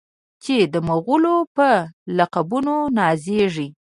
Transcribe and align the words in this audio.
چې 0.43 0.55
د 0.73 0.75
مغلو 0.89 1.37
په 1.55 1.69
لقبونو 2.17 2.75
نازیږي. 2.97 3.67